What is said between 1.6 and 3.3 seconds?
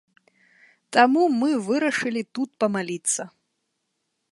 вырашылі тут памаліцца.